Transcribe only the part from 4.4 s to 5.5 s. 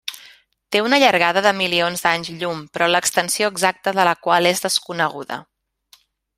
és desconeguda.